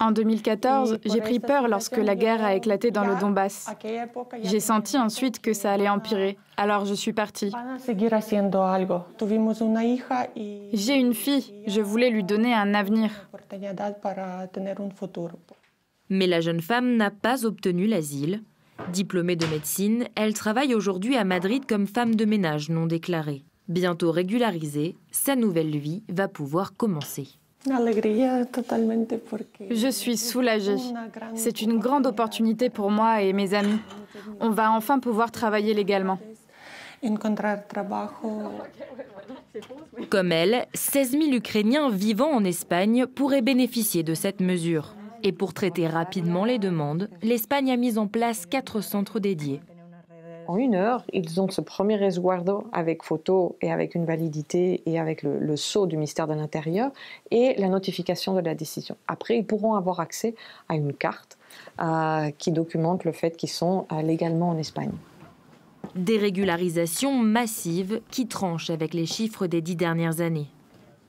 En 0.00 0.10
2014, 0.10 0.98
j'ai 1.04 1.20
pris 1.20 1.40
peur 1.40 1.68
lorsque 1.68 1.96
la 1.96 2.14
guerre 2.14 2.44
a 2.44 2.54
éclaté 2.54 2.90
dans 2.90 3.04
le 3.04 3.14
Donbass. 3.18 3.70
J'ai 4.42 4.60
senti 4.60 4.98
ensuite 4.98 5.40
que 5.40 5.52
ça 5.52 5.72
allait 5.72 5.88
empirer, 5.88 6.38
alors 6.56 6.84
je 6.84 6.94
suis 6.94 7.12
partie. 7.12 7.52
J'ai 10.72 10.94
une 10.94 11.14
fille, 11.14 11.54
je 11.66 11.80
voulais 11.80 12.10
lui 12.10 12.24
donner 12.24 12.54
un 12.54 12.74
avenir. 12.74 13.10
Mais 16.08 16.26
la 16.26 16.40
jeune 16.40 16.60
femme 16.60 16.96
n'a 16.96 17.10
pas 17.10 17.44
obtenu 17.46 17.86
l'asile. 17.86 18.42
Diplômée 18.92 19.36
de 19.36 19.46
médecine, 19.46 20.06
elle 20.14 20.34
travaille 20.34 20.74
aujourd'hui 20.74 21.16
à 21.16 21.24
Madrid 21.24 21.64
comme 21.66 21.86
femme 21.86 22.14
de 22.14 22.24
ménage 22.24 22.68
non 22.68 22.86
déclarée. 22.86 23.44
Bientôt 23.68 24.10
régularisée, 24.10 24.96
sa 25.10 25.36
nouvelle 25.36 25.76
vie 25.76 26.02
va 26.08 26.28
pouvoir 26.28 26.76
commencer. 26.76 27.28
Je 29.70 29.88
suis 29.90 30.16
soulagée. 30.16 30.76
C'est 31.34 31.62
une 31.62 31.78
grande 31.78 32.06
opportunité 32.06 32.70
pour 32.70 32.90
moi 32.90 33.22
et 33.22 33.32
mes 33.32 33.54
amis. 33.54 33.78
On 34.40 34.50
va 34.50 34.72
enfin 34.72 34.98
pouvoir 34.98 35.30
travailler 35.30 35.72
légalement. 35.72 36.18
Comme 40.10 40.32
elle, 40.32 40.66
16 40.74 41.10
000 41.12 41.22
Ukrainiens 41.32 41.90
vivant 41.90 42.30
en 42.32 42.44
Espagne 42.44 43.06
pourraient 43.06 43.42
bénéficier 43.42 44.02
de 44.02 44.14
cette 44.14 44.40
mesure. 44.40 44.94
Et 45.22 45.32
pour 45.32 45.54
traiter 45.54 45.86
rapidement 45.86 46.44
les 46.44 46.58
demandes, 46.58 47.08
l'Espagne 47.22 47.70
a 47.70 47.76
mis 47.76 47.96
en 47.96 48.08
place 48.08 48.44
quatre 48.44 48.80
centres 48.80 49.20
dédiés. 49.20 49.60
En 50.52 50.58
une 50.58 50.74
heure, 50.74 51.02
ils 51.14 51.40
ont 51.40 51.48
ce 51.48 51.62
premier 51.62 51.96
resguardo 51.96 52.66
avec 52.72 53.04
photo 53.04 53.56
et 53.62 53.72
avec 53.72 53.94
une 53.94 54.04
validité 54.04 54.82
et 54.84 55.00
avec 55.00 55.22
le, 55.22 55.56
sceau 55.56 55.86
du 55.86 55.96
ministère 55.96 56.28
de 56.28 56.34
l'Intérieur 56.34 56.90
et 57.30 57.54
la 57.56 57.68
notification 57.70 58.34
de 58.34 58.40
la 58.40 58.54
décision. 58.54 58.98
Après, 59.08 59.38
ils 59.38 59.46
pourront 59.46 59.76
avoir 59.76 60.00
accès 60.00 60.34
à 60.68 60.74
une 60.74 60.92
carte 60.92 61.38
euh, 61.80 62.30
qui 62.36 62.52
documente 62.52 63.04
le 63.04 63.12
fait 63.12 63.34
qu'ils 63.34 63.48
sont 63.48 63.86
euh, 63.92 64.02
légalement 64.02 64.50
en 64.50 64.58
Espagne. 64.58 64.92
Des 65.94 66.18
régularisations 66.18 67.14
massives 67.14 68.02
qui 68.10 68.26
tranchent 68.26 68.68
avec 68.68 68.92
les 68.92 69.06
chiffres 69.06 69.46
des 69.46 69.62
dix 69.62 69.76
dernières 69.76 70.20
années. 70.20 70.48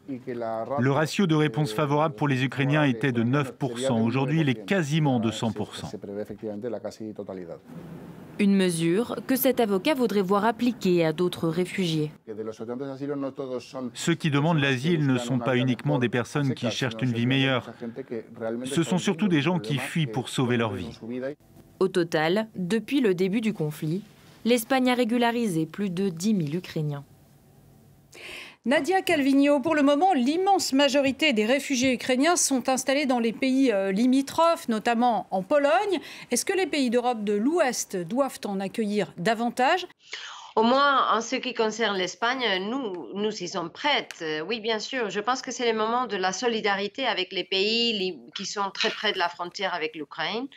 Le 0.07 0.91
ratio 0.91 1.27
de 1.27 1.35
réponse 1.35 1.73
favorable 1.73 2.15
pour 2.15 2.29
les 2.29 2.45
Ukrainiens 2.45 2.85
était 2.85 3.11
de 3.11 3.23
9%. 3.23 4.01
Aujourd'hui, 4.01 4.39
il 4.39 4.47
est 4.47 4.65
quasiment 4.65 5.19
de 5.19 5.31
100%. 5.31 5.97
Une 8.39 8.55
mesure 8.55 9.17
que 9.27 9.35
cet 9.35 9.59
avocat 9.59 9.93
voudrait 9.93 10.21
voir 10.21 10.43
appliquée 10.43 11.05
à 11.05 11.13
d'autres 11.13 11.47
réfugiés. 11.47 12.11
Ceux 13.93 14.15
qui 14.15 14.31
demandent 14.31 14.59
l'asile 14.59 15.05
ne 15.05 15.17
sont 15.17 15.39
pas 15.39 15.55
uniquement 15.55 15.99
des 15.99 16.09
personnes 16.09 16.53
qui 16.53 16.71
cherchent 16.71 17.01
une 17.01 17.13
vie 17.13 17.27
meilleure. 17.27 17.71
Ce 18.65 18.83
sont 18.83 18.97
surtout 18.97 19.27
des 19.27 19.41
gens 19.41 19.59
qui 19.59 19.77
fuient 19.77 20.07
pour 20.07 20.29
sauver 20.29 20.57
leur 20.57 20.73
vie. 20.73 20.99
Au 21.79 21.87
total, 21.87 22.47
depuis 22.55 23.01
le 23.01 23.13
début 23.13 23.41
du 23.41 23.53
conflit, 23.53 24.01
l'Espagne 24.45 24.89
a 24.89 24.95
régularisé 24.95 25.65
plus 25.65 25.89
de 25.89 26.09
10 26.09 26.45
000 26.47 26.57
Ukrainiens. 26.57 27.03
Nadia 28.65 29.01
Calvino, 29.01 29.59
pour 29.59 29.75
le 29.75 29.83
moment, 29.83 30.13
l'immense 30.13 30.71
majorité 30.71 31.33
des 31.33 31.45
réfugiés 31.45 31.91
ukrainiens 31.91 32.37
sont 32.37 32.69
installés 32.69 33.05
dans 33.05 33.19
les 33.19 33.33
pays 33.33 33.73
euh, 33.73 33.91
limitrophes, 33.91 34.69
notamment 34.69 35.27
en 35.31 35.43
Pologne. 35.43 35.99
Est-ce 36.31 36.45
que 36.45 36.53
les 36.53 36.65
pays 36.65 36.89
d'Europe 36.89 37.25
de 37.25 37.33
l'Ouest 37.33 37.97
doivent 37.97 38.39
en 38.45 38.61
accueillir 38.61 39.11
davantage? 39.17 39.85
Au 40.55 40.63
moins, 40.63 41.13
en 41.13 41.19
ce 41.19 41.35
qui 41.35 41.53
concerne 41.53 41.97
l'Espagne, 41.97 42.69
nous, 42.69 43.09
nous 43.13 43.43
y 43.43 43.49
sommes 43.49 43.69
prêtes. 43.69 44.19
Euh, 44.21 44.39
oui, 44.39 44.61
bien 44.61 44.79
sûr. 44.79 45.09
Je 45.09 45.19
pense 45.19 45.41
que 45.41 45.51
c'est 45.51 45.69
le 45.69 45.77
moment 45.77 46.05
de 46.05 46.15
la 46.15 46.31
solidarité 46.31 47.05
avec 47.05 47.33
les 47.33 47.43
pays 47.43 48.17
qui 48.33 48.45
sont 48.45 48.71
très 48.71 48.91
près 48.91 49.11
de 49.11 49.17
la 49.17 49.27
frontière 49.27 49.73
avec 49.73 49.93
l'Ukraine. 49.93 50.47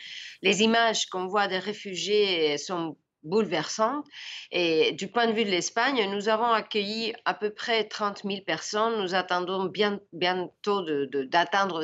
Les 0.41 0.63
images 0.63 1.07
qu'on 1.07 1.27
voit 1.27 1.49
des 1.49 1.59
réfugiés 1.59 2.57
sont 2.57 2.95
bouleversante. 3.23 4.05
Et 4.51 4.91
du 4.93 5.07
point 5.07 5.27
de 5.27 5.33
vue 5.33 5.45
de 5.45 5.49
l'Espagne, 5.49 6.09
nous 6.11 6.29
avons 6.29 6.51
accueilli 6.51 7.13
à 7.25 7.33
peu 7.33 7.49
près 7.49 7.85
30 7.85 8.23
000 8.23 8.41
personnes. 8.45 9.01
Nous 9.01 9.15
attendons 9.15 9.65
bien, 9.65 9.99
bientôt 10.13 10.85
d'atteindre 11.25 11.83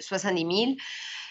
70 0.00 0.40
000. 0.40 0.72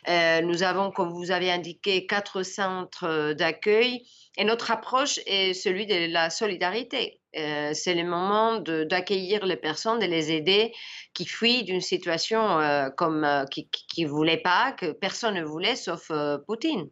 Euh, 0.08 0.42
nous 0.42 0.64
avons, 0.64 0.92
comme 0.92 1.12
vous 1.12 1.32
avez 1.32 1.52
indiqué, 1.52 2.06
quatre 2.08 2.44
centres 2.44 3.34
d'accueil. 3.34 4.04
Et 4.38 4.44
notre 4.44 4.72
approche 4.72 5.20
est 5.26 5.54
celui 5.54 5.86
de 5.86 6.12
la 6.12 6.30
solidarité. 6.30 7.20
Euh, 7.38 7.72
c'est 7.74 7.94
le 7.94 8.04
moment 8.04 8.60
d'accueillir 8.60 9.46
les 9.46 9.58
personnes, 9.58 10.00
de 10.00 10.06
les 10.06 10.32
aider 10.32 10.74
qui 11.14 11.26
fuient 11.26 11.64
d'une 11.64 11.82
situation 11.82 12.60
euh, 12.60 12.90
comme 12.90 13.46
qui 13.50 14.04
ne 14.04 14.10
voulaient 14.10 14.42
pas, 14.42 14.72
que 14.74 14.92
personne 14.92 15.36
ne 15.36 15.44
voulait 15.44 15.76
sauf 15.76 16.12
Poutine. 16.48 16.90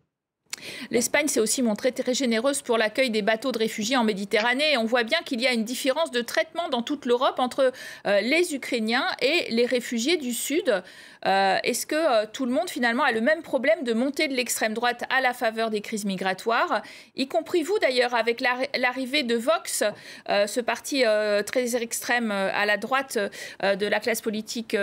L'Espagne 0.91 1.27
s'est 1.27 1.39
aussi 1.39 1.61
montrée 1.61 1.91
très 1.91 2.13
généreuse 2.13 2.61
pour 2.61 2.77
l'accueil 2.77 3.09
des 3.09 3.21
bateaux 3.21 3.51
de 3.51 3.59
réfugiés 3.59 3.97
en 3.97 4.03
Méditerranée. 4.03 4.77
on 4.77 4.85
voit 4.85 5.03
bien 5.03 5.19
qu'il 5.25 5.41
y 5.41 5.47
a 5.47 5.53
une 5.53 5.63
différence 5.63 6.11
de 6.11 6.21
traitement 6.21 6.69
dans 6.69 6.81
toute 6.81 7.05
l'Europe 7.05 7.39
entre 7.39 7.71
euh, 8.05 8.21
les 8.21 8.55
Ukrainiens 8.55 9.05
et 9.21 9.47
les 9.51 9.65
réfugiés 9.65 10.17
du 10.17 10.33
Sud. 10.33 10.83
Euh, 11.25 11.57
est-ce 11.63 11.85
que 11.85 11.95
euh, 11.95 12.25
tout 12.31 12.45
le 12.45 12.51
monde 12.51 12.69
finalement 12.69 13.03
a 13.03 13.11
le 13.11 13.21
même 13.21 13.41
problème 13.41 13.83
de 13.83 13.93
montée 13.93 14.27
de 14.27 14.33
l'extrême 14.33 14.73
droite 14.73 15.03
à 15.09 15.21
la 15.21 15.33
faveur 15.33 15.69
des 15.69 15.81
crises 15.81 16.05
migratoires, 16.05 16.81
y 17.15 17.27
compris 17.27 17.63
vous 17.63 17.77
d'ailleurs 17.79 18.15
avec 18.15 18.41
l'arrivée 18.41 19.23
de 19.23 19.35
Vox, 19.35 19.83
ce 20.27 20.59
parti 20.59 21.03
très 21.45 21.75
extrême 21.75 22.31
à 22.31 22.65
la 22.65 22.77
droite 22.77 23.17
de 23.61 23.85
la 23.85 23.99
classe 23.99 24.21
politique 24.21 24.75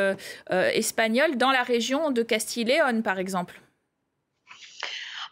espagnole, 0.50 1.36
dans 1.36 1.50
la 1.50 1.62
région 1.62 2.10
de 2.10 2.22
Castille-Léon 2.22 3.02
par 3.02 3.18
exemple 3.18 3.60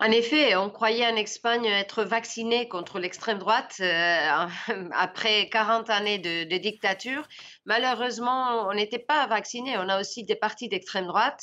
en 0.04 0.10
effet, 0.10 0.54
on 0.54 0.68
croyait 0.68 1.06
en 1.06 1.16
Espagne 1.16 1.64
être 1.64 2.04
vacciné 2.04 2.68
contre 2.68 2.98
l'extrême 2.98 3.38
droite 3.38 3.76
euh, 3.80 4.46
après 4.92 5.48
40 5.48 5.88
années 5.88 6.18
de, 6.18 6.58
dictature. 6.58 7.26
Malheureusement, 7.64 8.68
on 8.68 8.74
n'était 8.74 8.98
pas 8.98 9.26
vacciné. 9.26 9.78
On 9.78 9.88
a 9.88 9.98
aussi 9.98 10.24
des 10.24 10.36
partis 10.36 10.68
d'extrême 10.68 11.06
droite 11.06 11.40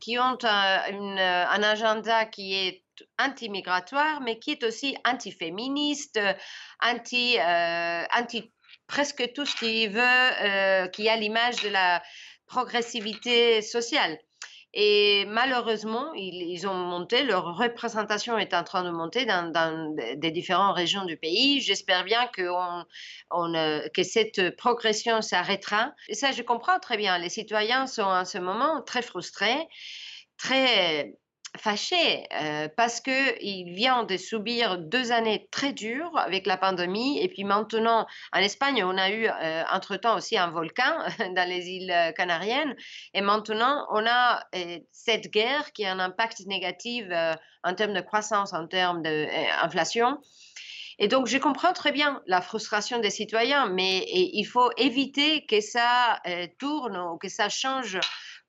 qui 0.00 0.18
ont 0.18 0.38
un, 0.42 1.62
agenda 1.62 2.24
qui 2.24 2.54
est 2.54 2.84
anti-migratoire, 3.20 4.20
mais 4.22 4.40
qui 4.40 4.50
est 4.50 4.64
aussi 4.64 4.96
anti-féministe, 5.06 6.18
anti, 6.82 7.38
euh, 7.38 8.04
anti 8.12 8.52
presque 8.88 9.32
tout 9.34 9.46
ce 9.46 9.54
qui 9.54 9.86
veut, 9.86 10.00
euh, 10.02 10.88
qui 10.88 11.08
a 11.08 11.14
l'image 11.14 11.62
de 11.62 11.68
la 11.68 12.02
progressivité 12.48 13.62
sociale. 13.62 14.18
Et 14.72 15.24
malheureusement, 15.26 16.12
ils, 16.14 16.66
ont 16.68 16.74
monté, 16.74 17.24
leur 17.24 17.56
représentation 17.56 18.38
est 18.38 18.54
en 18.54 18.62
train 18.62 18.84
de 18.84 18.90
monter 18.90 19.26
dans, 19.26 19.52
des 20.16 20.30
différentes 20.30 20.76
régions 20.76 21.04
du 21.04 21.16
pays. 21.16 21.60
J'espère 21.60 22.04
bien 22.04 22.28
que, 22.28 22.42
euh, 22.42 23.88
que 23.92 24.02
cette 24.04 24.56
progression 24.56 25.22
s'arrêtera. 25.22 25.92
Et 26.08 26.14
ça, 26.14 26.30
je 26.30 26.42
comprends 26.42 26.78
très 26.78 26.96
bien. 26.96 27.18
Les 27.18 27.30
citoyens 27.30 27.88
sont 27.88 28.02
en 28.02 28.24
ce 28.24 28.38
moment 28.38 28.80
très 28.82 29.02
frustrés, 29.02 29.66
très 30.36 31.14
fâché 31.58 32.26
euh, 32.40 32.68
parce 32.76 33.00
qu'il 33.00 33.74
vient 33.74 34.04
de 34.04 34.16
subir 34.16 34.78
deux 34.78 35.12
années 35.12 35.48
très 35.50 35.72
dures 35.72 36.16
avec 36.16 36.46
la 36.46 36.56
pandémie 36.56 37.20
et 37.20 37.28
puis 37.28 37.44
maintenant 37.44 38.06
en 38.32 38.38
Espagne 38.38 38.84
on 38.84 38.96
a 38.96 39.10
eu 39.10 39.26
euh, 39.26 39.62
entre-temps 39.72 40.16
aussi 40.16 40.38
un 40.38 40.50
volcan 40.50 40.98
dans 41.34 41.48
les 41.48 41.68
îles 41.68 42.12
canariennes 42.16 42.76
et 43.14 43.20
maintenant 43.20 43.86
on 43.90 44.06
a 44.06 44.44
euh, 44.54 44.78
cette 44.92 45.30
guerre 45.30 45.72
qui 45.72 45.84
a 45.84 45.92
un 45.92 45.98
impact 45.98 46.46
négatif 46.46 47.06
en 47.64 47.74
termes 47.74 47.94
de 47.94 48.00
croissance, 48.00 48.52
en 48.52 48.66
termes 48.66 49.02
d'inflation. 49.02 50.18
Et 50.98 51.08
donc, 51.08 51.26
je 51.26 51.38
comprends 51.38 51.72
très 51.72 51.92
bien 51.92 52.22
la 52.26 52.40
frustration 52.42 52.98
des 52.98 53.10
citoyens, 53.10 53.66
mais 53.70 54.04
il 54.06 54.44
faut 54.44 54.70
éviter 54.76 55.46
que 55.46 55.60
ça 55.60 56.20
tourne 56.58 56.96
ou 56.96 57.16
que 57.16 57.28
ça 57.28 57.48
change 57.48 57.98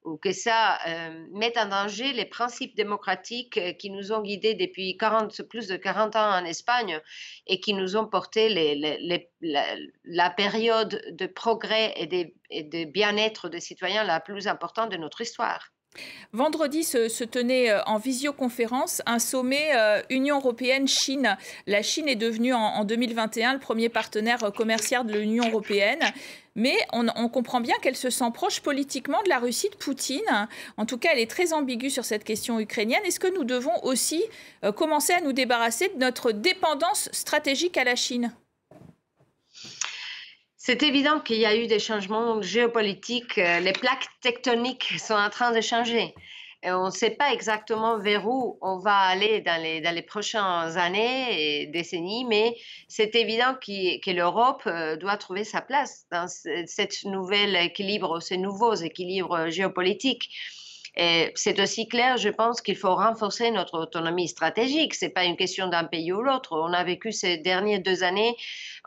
ou 0.03 0.17
que 0.17 0.31
ça 0.31 0.79
euh, 0.87 1.25
mette 1.31 1.57
en 1.57 1.67
danger 1.67 2.11
les 2.13 2.25
principes 2.25 2.75
démocratiques 2.75 3.57
euh, 3.57 3.73
qui 3.73 3.89
nous 3.89 4.11
ont 4.11 4.21
guidés 4.21 4.55
depuis 4.55 4.97
40, 4.97 5.43
plus 5.43 5.67
de 5.67 5.75
40 5.75 6.15
ans 6.15 6.39
en 6.39 6.45
Espagne 6.45 6.99
et 7.47 7.59
qui 7.59 7.73
nous 7.73 7.95
ont 7.95 8.07
porté 8.07 8.49
la, 9.41 10.29
période 10.31 11.01
de 11.11 11.27
progrès 11.27 11.93
et 11.97 12.07
de, 12.07 12.33
et 12.49 12.63
de 12.63 12.85
bien-être 12.85 13.49
des 13.49 13.59
citoyens 13.59 14.03
la 14.03 14.19
plus 14.19 14.47
importante 14.47 14.91
de 14.91 14.97
notre 14.97 15.21
histoire. 15.21 15.71
Vendredi 16.31 16.85
se, 16.85 17.23
tenait 17.25 17.69
euh, 17.69 17.83
en 17.83 17.97
visioconférence 17.97 19.01
un 19.05 19.19
sommet 19.19 19.71
Union 20.09 20.37
européenne-Chine. 20.37 21.37
La 21.67 21.83
Chine 21.83 22.07
est 22.07 22.15
devenue 22.15 22.53
en, 22.53 22.85
2021 22.85 23.53
le 23.53 23.59
premier 23.59 23.89
partenaire 23.89 24.39
commercial 24.55 25.05
de 25.05 25.19
l'Union 25.19 25.47
européenne. 25.49 25.99
Mais 26.55 26.75
on, 26.91 27.29
comprend 27.29 27.61
bien 27.61 27.75
qu'elle 27.81 27.95
se 27.95 28.09
sent 28.09 28.29
proche 28.33 28.59
politiquement 28.59 29.21
de 29.23 29.29
la 29.29 29.39
Russie 29.39 29.69
de 29.69 29.75
Poutine. 29.75 30.47
En 30.77 30.85
tout 30.85 30.97
cas, 30.97 31.09
elle 31.13 31.19
est 31.19 31.29
très 31.29 31.53
ambiguë 31.53 31.89
sur 31.89 32.03
cette 32.03 32.25
question 32.25 32.59
ukrainienne. 32.59 33.01
Est-ce 33.05 33.19
que 33.19 33.33
nous 33.33 33.45
devons 33.45 33.83
aussi 33.83 34.21
euh, 34.65 34.71
commencer 34.71 35.13
à 35.13 35.21
nous 35.21 35.31
débarrasser 35.31 35.89
de 35.89 35.99
notre 35.99 36.31
dépendance 36.31 37.09
stratégique 37.13 37.77
à 37.77 37.85
la 37.85 37.95
Chine? 37.95 38.33
C'est 40.57 40.83
évident 40.83 41.19
qu'il 41.19 41.37
y 41.37 41.45
a 41.45 41.55
eu 41.55 41.67
des 41.67 41.79
changements 41.79 42.41
géopolitiques. 42.41 43.37
Les 43.37 43.73
plaques 43.73 44.07
tectoniques 44.21 44.93
sont 44.99 45.15
en 45.15 45.29
train 45.29 45.51
de 45.51 45.61
changer 45.61 46.13
on 46.63 46.85
ne 46.85 46.91
sait 46.91 47.11
pas 47.11 47.33
exactement 47.33 47.97
vers 47.97 48.27
où 48.27 48.57
on 48.61 48.77
va 48.77 48.95
aller 48.95 49.41
dans 49.41 49.61
les, 49.61 50.01
prochaines 50.01 50.77
années 50.77 51.61
et 51.61 51.67
décennies, 51.67 52.25
mais 52.25 52.55
c'est 52.87 53.15
évident 53.15 53.55
que 53.55 54.11
l'Europe 54.11 54.63
euh, 54.67 54.95
doit 54.95 55.17
trouver 55.17 55.43
sa 55.43 55.61
place 55.61 56.05
dans 56.11 56.27
cette 56.27 57.03
nouvel 57.05 57.55
équilibre, 57.55 58.19
ces 58.19 58.37
nouveaux 58.37 58.75
équilibres 58.75 59.49
géopolitiques. 59.49 60.29
C'est 60.97 61.59
aussi 61.59 61.87
clair, 61.87 62.17
je 62.17 62.27
pense 62.27 62.61
qu'il 62.61 62.75
faut 62.75 62.95
renforcer 62.95 63.49
notre 63.51 63.79
autonomie 63.79 64.27
stratégique. 64.27 64.93
Ce 64.93 65.05
n'est 65.05 65.11
pas 65.11 65.23
une 65.23 65.37
question 65.37 65.67
d'un 65.67 65.85
pays 65.85 66.11
ou 66.11 66.21
l'autre. 66.21 66.51
On 66.51 66.73
a 66.73 66.83
vécu 66.83 67.13
ces 67.13 67.37
dernières 67.37 67.81
deux 67.81 68.03
années, 68.03 68.35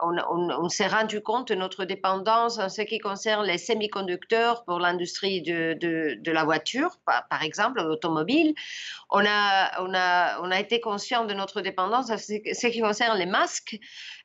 on, 0.02 0.68
s'est 0.68 0.86
rendu 0.86 1.22
compte 1.22 1.48
de 1.48 1.54
notre 1.54 1.84
dépendance 1.84 2.58
en 2.58 2.68
ce 2.68 2.82
qui 2.82 2.98
concerne 2.98 3.46
les 3.46 3.58
semi-conducteurs 3.58 4.64
pour 4.64 4.80
l'industrie 4.80 5.40
de, 5.40 5.76
de, 5.80 6.30
la 6.30 6.44
voiture, 6.44 6.98
par, 7.06 7.42
exemple, 7.42 7.82
l'automobile. 7.82 8.54
On 9.10 9.24
a, 9.24 9.82
on, 9.82 9.94
a, 9.94 10.40
on 10.42 10.50
a 10.50 10.60
été 10.60 10.80
conscient 10.80 11.24
de 11.24 11.32
notre 11.32 11.62
dépendance 11.62 12.10
en 12.10 12.18
ce 12.18 12.66
qui 12.66 12.80
concerne 12.80 13.18
les 13.18 13.26
masques. 13.26 13.78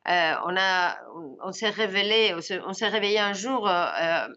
Euh, 0.07 0.33
on, 0.45 0.55
on 1.43 1.51
s'est 1.51 1.69
révélé, 1.69 2.35
on 2.65 2.73
s'est 2.73 2.87
réveillé 2.87 3.19
un 3.19 3.33
jour 3.33 3.69
euh, 3.69 4.27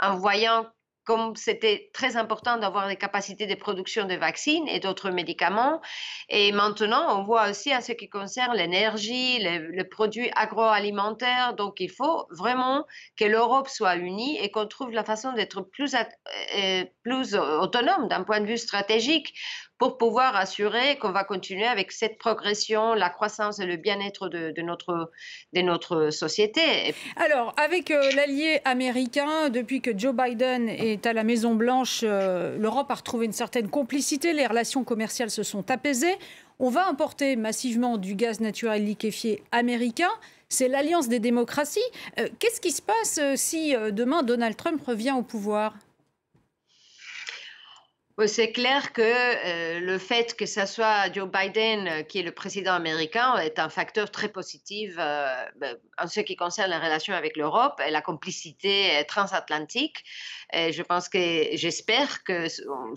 en 0.00 0.16
voyant 0.16 0.66
comme 1.08 1.36
c'était 1.36 1.88
très 1.94 2.18
important 2.18 2.58
d'avoir 2.58 2.86
des 2.86 2.96
capacités 2.96 3.46
de 3.46 3.54
production 3.54 4.04
de 4.04 4.14
vaccins 4.14 4.66
et 4.66 4.78
d'autres 4.78 5.08
médicaments. 5.08 5.80
Et 6.28 6.52
maintenant, 6.52 7.18
on 7.18 7.24
voit 7.24 7.48
aussi 7.48 7.74
en 7.74 7.80
ce 7.80 7.92
qui 7.92 8.10
concerne 8.10 8.54
l'énergie, 8.54 9.38
les, 9.38 9.84
produits 9.84 10.30
agroalimentaires. 10.36 11.54
Donc, 11.54 11.80
il 11.80 11.90
faut 11.90 12.26
vraiment 12.28 12.84
que 13.16 13.24
l'Europe 13.24 13.68
soit 13.68 13.96
unie 13.96 14.38
et 14.38 14.50
qu'on 14.50 14.66
trouve 14.66 14.90
la 14.90 15.02
façon 15.02 15.32
d'être 15.32 15.62
plus, 15.62 15.94
euh, 15.94 16.84
plus 17.02 17.34
autonome 17.34 18.08
d'un 18.08 18.22
point 18.22 18.40
de 18.40 18.46
vue 18.46 18.58
stratégique 18.58 19.32
pour 19.78 19.96
pouvoir 19.96 20.34
assurer 20.34 20.98
qu'on 20.98 21.12
va 21.12 21.24
continuer 21.24 21.66
avec 21.66 21.92
cette 21.92 22.18
progression, 22.18 22.94
la 22.94 23.10
croissance 23.10 23.60
et 23.60 23.66
le 23.66 23.76
bien-être 23.76 24.28
de, 24.28 24.60
notre, 24.60 25.10
de 25.52 25.60
notre 25.62 26.10
société. 26.10 26.94
Alors, 27.16 27.54
avec 27.56 27.92
euh, 27.92 28.10
l'allié 28.14 28.60
américain, 28.64 29.48
depuis 29.50 29.80
que 29.80 29.96
Joe 29.96 30.14
Biden 30.14 30.68
est 30.68 30.97
à 31.04 31.12
la 31.12 31.24
Maison-Blanche, 31.24 32.00
euh, 32.02 32.56
l'Europe 32.58 32.90
a 32.90 32.94
retrouvé 32.94 33.26
une 33.26 33.32
certaine 33.32 33.68
complicité, 33.68 34.32
les 34.32 34.46
relations 34.46 34.84
commerciales 34.84 35.30
se 35.30 35.42
sont 35.42 35.70
apaisées. 35.70 36.16
On 36.58 36.70
va 36.70 36.88
importer 36.88 37.36
massivement 37.36 37.98
du 37.98 38.14
gaz 38.14 38.40
naturel 38.40 38.84
liquéfié 38.84 39.42
américain. 39.52 40.10
C'est 40.48 40.68
l'alliance 40.68 41.08
des 41.08 41.20
démocraties. 41.20 41.80
Euh, 42.18 42.28
qu'est-ce 42.38 42.60
qui 42.60 42.72
se 42.72 42.82
passe 42.82 43.20
si 43.36 43.74
demain 43.92 44.22
Donald 44.22 44.56
Trump 44.56 44.80
revient 44.84 45.12
au 45.12 45.22
pouvoir? 45.22 45.74
C'est 48.26 48.50
clair 48.50 48.92
que 48.92 49.02
euh, 49.02 49.78
le 49.78 49.96
fait 49.96 50.36
que 50.36 50.44
ce 50.44 50.66
soit 50.66 51.12
Joe 51.12 51.30
Biden 51.30 51.86
euh, 51.86 52.02
qui 52.02 52.18
est 52.18 52.22
le 52.24 52.32
président 52.32 52.72
américain 52.72 53.36
est 53.36 53.60
un 53.60 53.68
facteur 53.68 54.10
très 54.10 54.28
positif 54.28 54.96
euh, 54.98 55.44
ben, 55.56 55.76
en 55.98 56.08
ce 56.08 56.18
qui 56.20 56.34
concerne 56.34 56.70
les 56.70 56.78
relations 56.78 57.14
avec 57.14 57.36
l'Europe 57.36 57.80
et 57.86 57.92
la 57.92 58.02
complicité 58.02 59.04
transatlantique. 59.06 60.02
Et 60.52 60.72
je 60.72 60.82
pense 60.82 61.08
que 61.08 61.18
j'espère 61.52 62.24
que 62.24 62.48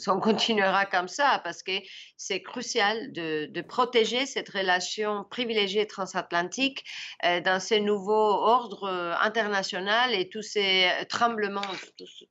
on, 0.09 0.19
continuera 0.19 0.85
comme 0.85 1.07
ça 1.07 1.39
parce 1.43 1.61
que 1.61 1.73
c'est 2.17 2.41
crucial 2.41 3.11
de, 3.11 3.61
protéger 3.61 4.25
cette 4.25 4.49
relation 4.49 5.23
privilégiée 5.29 5.85
transatlantique 5.85 6.83
dans 7.23 7.59
ce 7.59 7.75
nouveau 7.75 8.13
ordre 8.13 8.87
international 9.21 10.13
et 10.13 10.29
tous 10.29 10.41
ces 10.41 10.89
tremblements, 11.09 11.61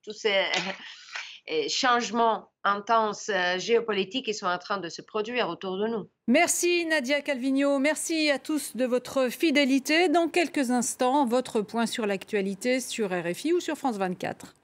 tous 0.03 0.13
ces 0.13 0.45
changements 1.69 2.51
intenses 2.65 3.31
euh, 3.31 3.59
géopolitiques 3.59 4.27
qui 4.27 4.35
sont 4.35 4.47
en 4.47 4.59
train 4.59 4.79
de 4.79 4.89
se 4.89 5.03
produire 5.03 5.49
autour 5.49 5.79
de 5.79 5.87
nous. 5.87 6.11
Merci 6.27 6.85
Nadia 6.87 7.23
Calvino, 7.23 7.79
merci 7.79 8.31
à 8.31 8.39
tous 8.39 8.77
de 8.77 8.85
votre 8.85 9.29
fidélité. 9.31 10.09
Dans 10.09 10.29
quelques 10.29 10.71
instants, 10.71 11.25
votre 11.25 11.63
point 11.63 11.87
sur 11.87 12.07
l'actualité 12.07 12.81
sur 12.81 13.11
RFI 13.11 13.53
ou 13.55 13.61
sur 13.61 13.77
France 13.77 13.97
24. 13.97 14.55